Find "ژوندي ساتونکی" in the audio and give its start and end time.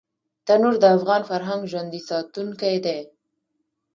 1.71-2.75